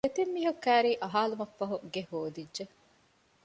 [0.05, 2.63] ދެތިން މީހަކު ކައިރީ އަހާލުމަށްފަހު ގެ ހޯދިއްޖެ